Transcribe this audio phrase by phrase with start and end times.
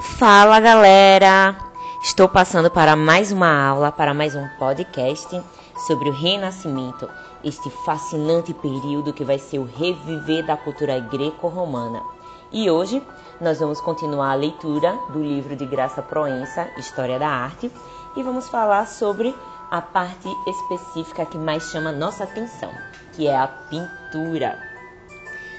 [0.00, 1.54] Fala galera!
[2.02, 5.42] Estou passando para mais uma aula, para mais um podcast
[5.86, 7.06] sobre o Renascimento,
[7.44, 12.02] este fascinante período que vai ser o reviver da cultura greco-romana.
[12.50, 13.02] E hoje
[13.38, 17.70] nós vamos continuar a leitura do livro de Graça Proença, História da Arte,
[18.16, 19.34] e vamos falar sobre
[19.70, 22.70] a parte específica que mais chama nossa atenção,
[23.12, 24.58] que é a pintura.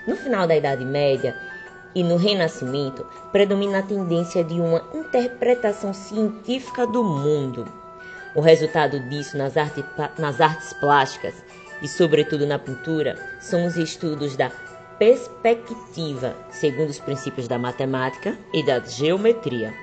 [0.08, 1.53] No final da Idade Média,
[1.96, 7.68] e no Renascimento predomina a tendência de uma interpretação científica do mundo.
[8.36, 9.84] O resultado disso nas, arte,
[10.18, 11.36] nas artes plásticas
[11.82, 14.52] e, sobretudo, na pintura são os estudos da
[14.98, 19.74] perspectiva, segundo os princípios da matemática e da geometria.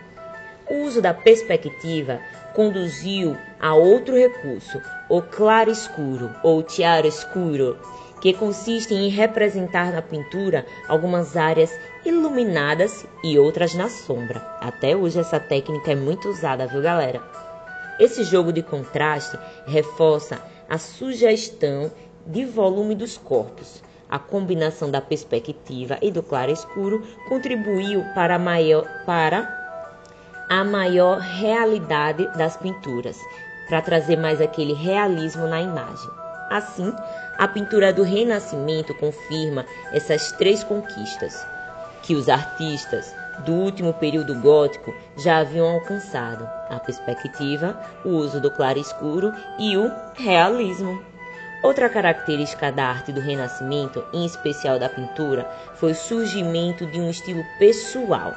[0.68, 2.20] O uso da perspectiva
[2.54, 7.76] conduziu a outro recurso, o claro escuro ou tiara escuro,
[8.20, 11.72] que consiste em representar na pintura algumas áreas
[12.04, 14.40] iluminadas e outras na sombra.
[14.60, 17.20] Até hoje essa técnica é muito usada, viu, galera?
[17.98, 21.90] Esse jogo de contraste reforça a sugestão
[22.26, 23.82] de volume dos corpos.
[24.08, 29.60] A combinação da perspectiva e do claro-escuro contribuiu para a maior, para
[30.48, 33.16] a maior realidade das pinturas,
[33.68, 36.10] para trazer mais aquele realismo na imagem.
[36.50, 36.92] Assim,
[37.40, 41.42] a pintura do Renascimento confirma essas três conquistas
[42.02, 43.14] que os artistas
[43.46, 49.90] do último período gótico já haviam alcançado: a perspectiva, o uso do claro-escuro e o
[50.16, 51.02] realismo.
[51.62, 57.08] Outra característica da arte do Renascimento, em especial da pintura, foi o surgimento de um
[57.08, 58.34] estilo pessoal.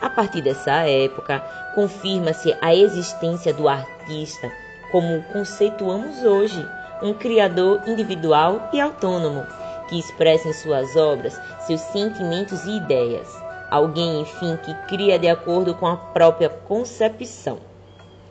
[0.00, 1.40] A partir dessa época,
[1.74, 4.50] confirma-se a existência do artista
[4.90, 6.66] como conceituamos hoje,
[7.02, 9.46] um criador individual e autônomo,
[9.88, 13.28] que expressa em suas obras seus sentimentos e ideias.
[13.70, 17.58] Alguém, enfim, que cria de acordo com a própria concepção.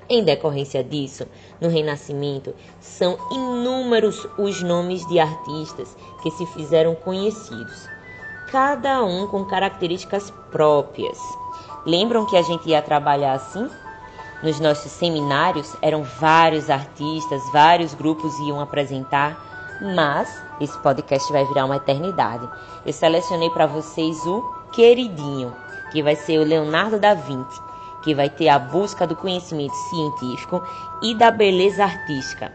[0.08, 1.28] Em decorrência disso,
[1.60, 7.90] no Renascimento, são inúmeros os nomes de artistas que se fizeram conhecidos,
[8.52, 11.18] cada um com características próprias.
[11.86, 13.68] Lembram que a gente ia trabalhar assim?
[14.46, 20.30] Nos nossos seminários eram vários artistas, vários grupos iam apresentar, mas
[20.62, 22.48] esse podcast vai virar uma eternidade.
[22.86, 25.52] Eu selecionei para vocês o queridinho,
[25.92, 27.60] que vai ser o Leonardo da Vinci,
[28.04, 30.64] que vai ter a busca do conhecimento científico
[31.02, 32.54] e da beleza artística.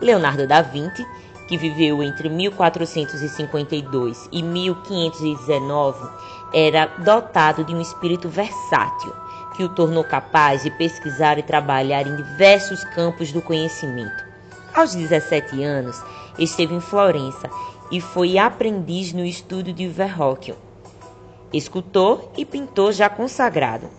[0.00, 1.06] Leonardo da Vinci,
[1.46, 6.08] que viveu entre 1452 e 1519,
[6.54, 9.12] era dotado de um espírito versátil
[9.58, 14.24] que o tornou capaz de pesquisar e trabalhar em diversos campos do conhecimento.
[14.72, 16.00] Aos 17 anos,
[16.38, 17.50] esteve em Florença
[17.90, 20.54] e foi aprendiz no estúdio de Verrocchio,
[21.52, 23.90] escultor e pintor já consagrado.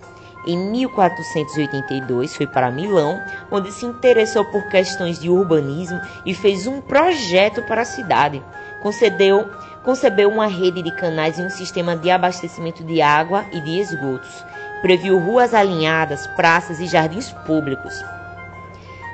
[0.47, 3.19] Em 1482 foi para Milão,
[3.51, 8.41] onde se interessou por questões de urbanismo e fez um projeto para a cidade.
[8.81, 9.49] Concedeu,
[9.83, 14.45] concebeu uma rede de canais e um sistema de abastecimento de água e de esgotos
[14.81, 17.93] previu ruas alinhadas, praças e jardins públicos.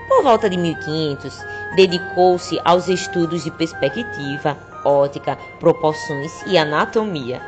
[0.08, 1.46] Por volta de 1500,
[1.76, 7.42] dedicou-se aos estudos de perspectiva, ótica, proporções e anatomia.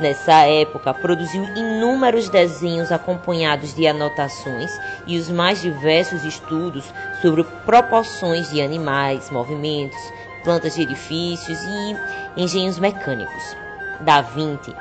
[0.00, 4.72] Nessa época, produziu inúmeros desenhos acompanhados de anotações
[5.06, 6.84] e os mais diversos estudos
[7.20, 10.00] sobre proporções de animais, movimentos,
[10.42, 13.56] plantas de edifícios e engenhos mecânicos.
[14.00, 14.74] Da Vinci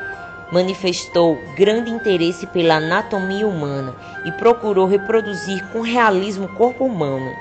[0.52, 3.96] manifestou grande interesse pela anatomia humana
[4.26, 7.32] e procurou reproduzir com realismo o corpo humano.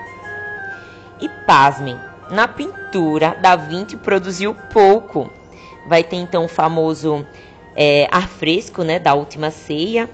[1.19, 1.97] E pasmem,
[2.29, 5.29] na pintura, Da Vinci produziu pouco.
[5.87, 7.25] Vai ter então o famoso
[7.75, 10.09] é, ar fresco né, da Última Ceia.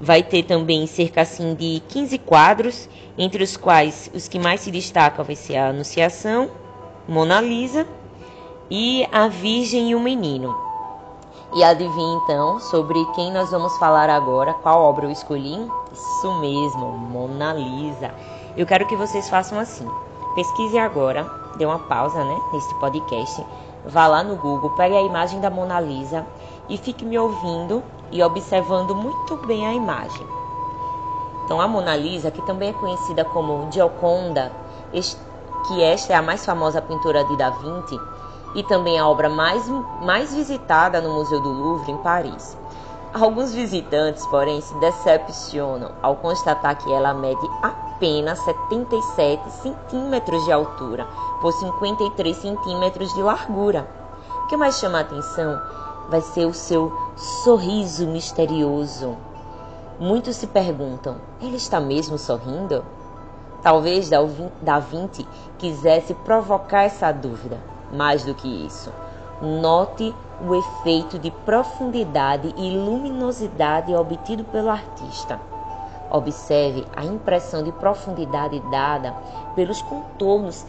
[0.00, 4.70] Vai ter também cerca assim, de 15 quadros, entre os quais os que mais se
[4.70, 6.50] destacam vai ser a Anunciação,
[7.08, 7.86] Mona Lisa
[8.70, 10.73] e a Virgem e o Menino.
[11.54, 15.70] E adivinha então sobre quem nós vamos falar agora, qual obra eu escolhi?
[15.92, 18.12] Isso mesmo, Mona Lisa.
[18.56, 19.88] Eu quero que vocês façam assim.
[20.34, 21.24] Pesquise agora,
[21.56, 23.46] dê uma pausa, né, neste podcast.
[23.86, 26.26] Vá lá no Google, pegue a imagem da Mona Lisa
[26.68, 30.26] e fique me ouvindo e observando muito bem a imagem.
[31.44, 34.50] Então, a Mona Lisa, que também é conhecida como Gioconda,
[35.68, 38.00] que esta é a mais famosa pintura de Da Vinci,
[38.54, 39.66] e também a obra mais,
[40.02, 42.56] mais visitada no Museu do Louvre, em Paris.
[43.12, 51.06] Alguns visitantes, porém, se decepcionam ao constatar que ela mede apenas 77 centímetros de altura
[51.40, 53.88] por 53 centímetros de largura.
[54.42, 55.60] O que mais chama a atenção
[56.08, 59.16] vai ser o seu sorriso misterioso.
[60.00, 62.84] Muitos se perguntam: ele está mesmo sorrindo?
[63.62, 64.10] Talvez
[64.60, 67.73] Da Vinci quisesse provocar essa dúvida.
[67.92, 68.92] Mais do que isso,
[69.40, 75.40] note o efeito de profundidade e luminosidade obtido pelo artista.
[76.10, 79.14] Observe a impressão de profundidade dada
[79.54, 80.64] pelos contornos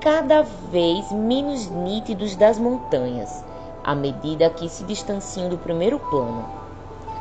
[0.00, 3.44] cada vez menos nítidos das montanhas,
[3.84, 6.44] à medida que se distanciam do primeiro plano.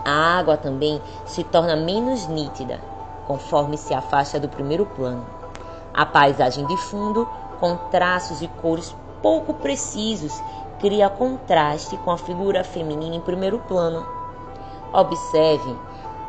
[0.06, 2.80] A água também se torna menos nítida,
[3.28, 5.26] conforme se afasta do primeiro plano.
[5.94, 7.28] A paisagem de fundo,
[7.60, 10.42] com traços e cores pouco precisos,
[10.80, 14.06] cria contraste com a figura feminina em primeiro plano.
[14.94, 15.76] Observe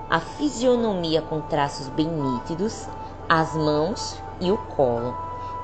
[0.09, 2.89] a fisionomia com traços bem nítidos,
[3.29, 5.15] as mãos e o colo.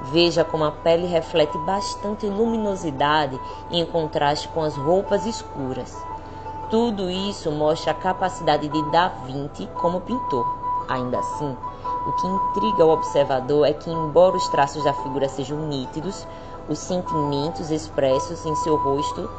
[0.02, 3.38] Veja como a pele reflete bastante luminosidade
[3.70, 5.96] em contraste com as roupas escuras.
[6.70, 10.46] Tudo isso mostra a capacidade de Da Vinci como pintor.
[10.88, 11.56] Ainda assim,
[12.06, 16.26] o que intriga o observador é que, embora os traços da figura sejam nítidos,
[16.68, 19.30] os sentimentos expressos em seu rosto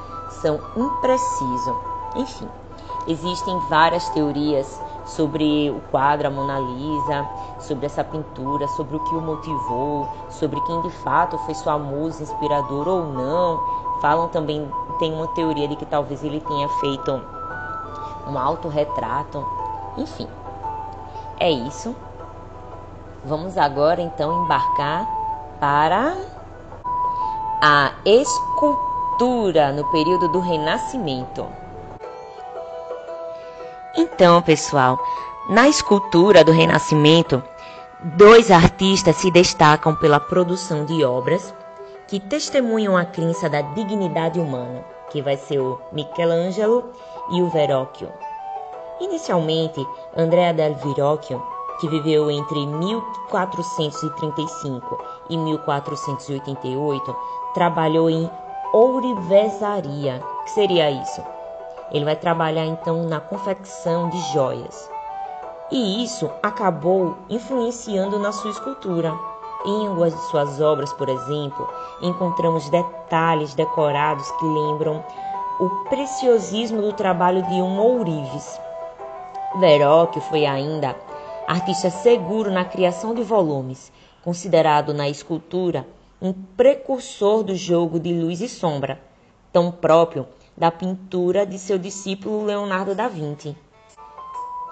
[0.42, 1.76] são imprecisos.
[2.16, 2.48] Enfim,
[3.08, 7.28] existem várias teorias sobre o quadro a Mona Lisa,
[7.60, 12.24] sobre essa pintura, sobre o que o motivou, sobre quem de fato foi sua musa
[12.24, 13.60] inspiradora ou não.
[14.02, 14.70] Falam também,
[15.00, 17.22] tem uma teoria de que talvez ele tenha feito
[18.28, 19.46] um autorretrato.
[19.98, 20.28] Enfim,
[21.40, 21.96] é isso.
[23.26, 25.08] Vamos agora então embarcar
[25.60, 26.16] para
[27.62, 31.48] a escultura no período do Renascimento.
[33.96, 35.00] Então, pessoal,
[35.50, 37.42] na escultura do Renascimento,
[38.16, 41.52] dois artistas se destacam pela produção de obras
[42.08, 46.92] que testemunham a crença da dignidade humana, que vai ser o Michelangelo
[47.32, 48.10] e o Verrocchio.
[49.02, 49.84] Inicialmente,
[50.16, 51.42] Andrea del Verrocchio,
[51.80, 54.98] que viveu entre 1435
[55.30, 57.16] e 1488,
[57.58, 58.30] trabalhou em
[58.72, 60.22] ourivesaria.
[60.24, 61.24] O que seria isso?
[61.92, 64.88] Ele vai trabalhar então na confecção de joias.
[65.72, 69.12] E isso acabou influenciando na sua escultura.
[69.66, 71.68] Em algumas de suas obras, por exemplo,
[72.00, 75.04] encontramos detalhes decorados que lembram
[75.60, 78.62] o preciosismo do trabalho de um ourives.
[79.56, 80.96] Verrocchio foi ainda
[81.48, 83.92] artista seguro na criação de volumes,
[84.24, 85.88] considerado na escultura
[86.22, 89.00] um precursor do jogo de luz e sombra,
[89.52, 93.56] tão próprio da pintura de seu discípulo Leonardo da Vinci.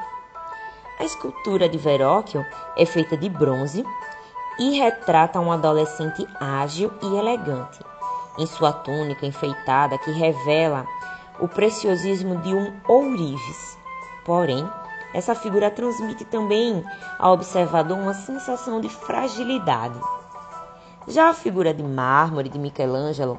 [0.98, 2.44] A escultura de Verrocchio
[2.76, 3.84] é feita de bronze
[4.58, 7.80] e retrata um adolescente ágil e elegante,
[8.38, 10.86] em sua túnica enfeitada que revela
[11.40, 13.76] o preciosismo de um ourives.
[14.24, 14.68] Porém,
[15.12, 16.84] essa figura transmite também
[17.18, 19.98] ao observador uma sensação de fragilidade.
[21.08, 23.38] Já a figura de mármore de Michelangelo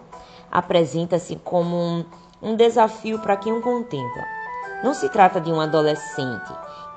[0.51, 2.05] apresenta-se como um,
[2.41, 4.23] um desafio para quem o contempla.
[4.83, 6.51] Não se trata de um adolescente,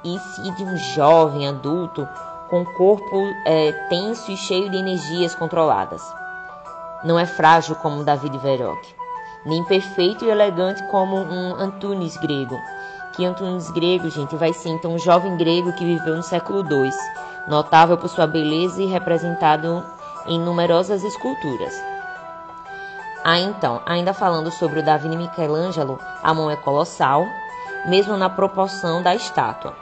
[0.04, 2.08] e sim de um jovem adulto
[2.48, 6.02] com corpo é, tenso e cheio de energias controladas.
[7.04, 8.96] Não é frágil como David Verrocchio,
[9.44, 12.58] nem perfeito e elegante como um Antunes grego.
[13.12, 16.90] Que Antunes grego, gente, vai ser então um jovem grego que viveu no século II,
[17.48, 19.84] notável por sua beleza e representado
[20.26, 21.74] em numerosas esculturas.
[23.24, 27.26] Ah, então, ainda falando sobre o Davi Michelangelo, a mão é colossal,
[27.86, 29.74] mesmo na proporção da estátua.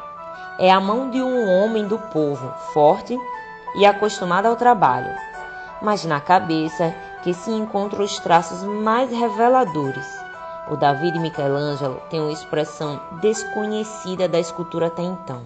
[0.59, 3.19] É a mão de um homem do povo, forte
[3.77, 5.15] e acostumado ao trabalho,
[5.83, 10.07] mas na cabeça que se encontram os traços mais reveladores.
[10.71, 15.43] O Davi Michelangelo tem uma expressão desconhecida da escultura até então.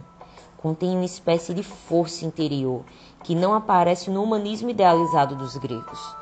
[0.57, 2.85] Contém uma espécie de força interior
[3.23, 6.17] que não aparece no humanismo idealizado dos gregos.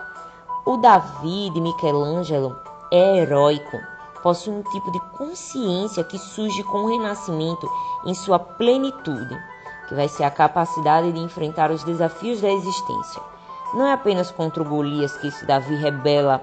[0.65, 2.57] O Davi de Michelangelo
[2.91, 3.79] é heróico,
[4.23, 7.69] possui um tipo de consciência que surge com o renascimento
[8.05, 9.37] em sua plenitude,
[9.89, 13.23] que vai ser a capacidade de enfrentar os desafios da existência.
[13.75, 16.43] Não é apenas contra o Golias que esse Davi rebela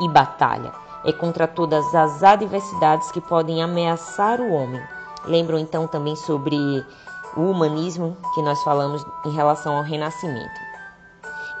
[0.00, 0.72] e batalha,
[1.04, 4.82] é contra todas as adversidades que podem ameaçar o homem.
[5.24, 6.56] Lembram então também sobre
[7.36, 10.60] o humanismo que nós falamos em relação ao renascimento.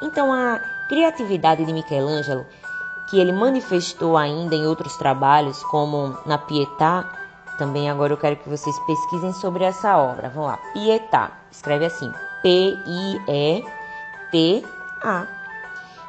[0.02, 2.44] Então a criatividade de Michelangelo
[3.08, 7.04] que ele manifestou ainda em outros trabalhos, como na Pietà.
[7.58, 10.28] Também agora eu quero que vocês pesquisem sobre essa obra.
[10.28, 11.32] Vamos lá, Pietà.
[11.50, 13.66] Escreve assim: P-I-E-T-A.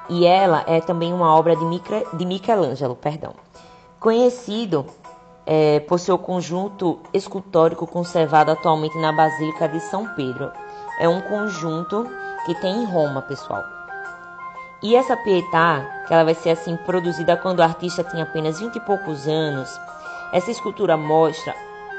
[0.10, 1.66] E ela é também uma obra de,
[2.14, 3.34] de Michelangelo, perdão.
[4.00, 4.86] Conhecido
[5.46, 10.52] é, por seu conjunto escultórico conservado atualmente na Basílica de São Pedro.
[11.00, 12.08] É um conjunto
[12.46, 13.64] que tem em Roma, pessoal.
[14.82, 18.76] E essa Pietà, que ela vai ser assim produzida quando o artista tinha apenas 20
[18.76, 19.70] e poucos anos,
[20.32, 21.54] essa escultura mostra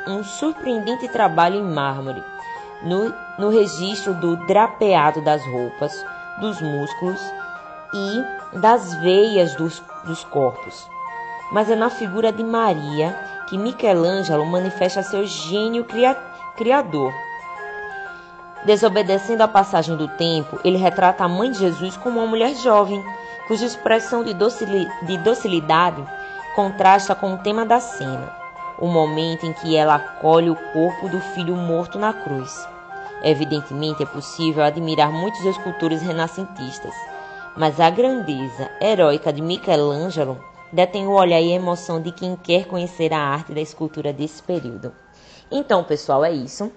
[0.07, 2.23] um surpreendente trabalho em mármore
[2.83, 5.93] no, no registro do drapeado das roupas,
[6.41, 7.21] dos músculos
[7.93, 10.89] e das veias dos, dos corpos.
[11.53, 13.13] Mas é na figura de Maria
[13.49, 16.15] que Michelangelo manifesta seu gênio cria,
[16.57, 17.13] criador
[18.65, 23.03] Desobedecendo à passagem do tempo, ele retrata a mãe de Jesus como uma mulher jovem,
[23.49, 24.35] cuja expressão de,
[25.17, 26.05] docilidade
[26.55, 28.31] contrasta com o tema da cena,
[28.79, 32.69] o momento em que ela acolhe o corpo do filho morto na cruz.
[33.23, 36.95] Evidentemente, é possível admirar muitos escultores renascentistas,
[37.57, 40.39] mas a grandeza heróica de Michelangelo
[40.71, 44.43] detém o olhar e a emoção de quem quer conhecer a arte da escultura desse
[44.43, 44.93] período.
[45.51, 46.71] Então, pessoal, é isso.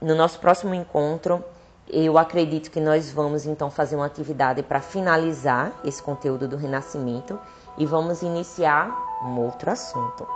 [0.00, 1.44] No nosso próximo encontro,
[1.92, 7.38] eu acredito que nós vamos então fazer uma atividade para finalizar esse conteúdo do Renascimento
[7.76, 8.90] e vamos iniciar
[9.22, 10.26] um outro assunto.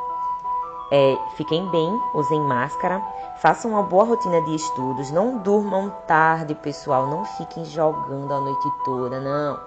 [0.92, 3.02] É, fiquem bem, usem máscara,
[3.38, 8.68] façam uma boa rotina de estudos, não durmam tarde, pessoal, não fiquem jogando a noite
[8.84, 9.58] toda, não.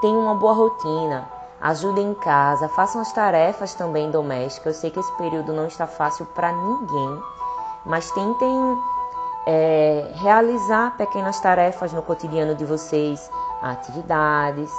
[0.00, 4.74] Tenham uma boa rotina, ajudem em casa, façam as tarefas também domésticas.
[4.74, 7.22] Eu sei que esse período não está fácil para ninguém,
[7.86, 8.78] mas tentem
[9.46, 13.30] é, realizar pequenas tarefas no cotidiano de vocês,
[13.62, 14.70] atividades,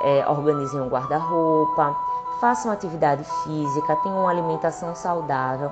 [0.00, 1.96] é, organizem um guarda-roupa,
[2.40, 5.70] façam atividade física, tenham uma alimentação saudável.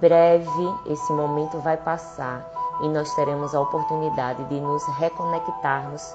[0.00, 2.44] Breve esse momento vai passar
[2.80, 6.14] e nós teremos a oportunidade de nos reconectarmos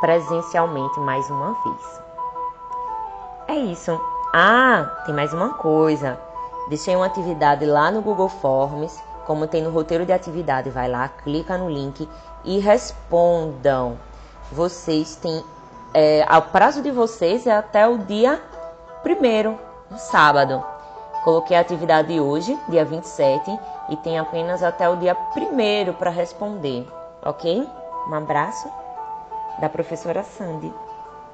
[0.00, 2.02] presencialmente mais uma vez.
[3.48, 4.00] É isso.
[4.34, 6.18] Ah, tem mais uma coisa.
[6.68, 11.08] Deixei uma atividade lá no Google Forms como tem no roteiro de atividade, vai lá,
[11.08, 12.08] clica no link
[12.44, 13.98] e respondam.
[14.50, 15.42] Vocês têm.
[15.94, 18.40] É, o prazo de vocês é até o dia
[19.02, 19.58] primeiro,
[19.90, 20.64] no sábado.
[21.24, 23.58] Coloquei a atividade hoje, dia 27,
[23.90, 26.88] e tem apenas até o dia primeiro para responder,
[27.24, 27.68] ok?
[28.08, 28.68] Um abraço
[29.60, 30.72] da professora Sandy.